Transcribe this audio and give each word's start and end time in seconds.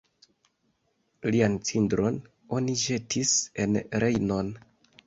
Lian 1.35 1.59
cindron 1.71 2.19
oni 2.59 2.79
ĵetis 2.87 3.39
en 3.67 3.83
Rejnon. 4.07 4.53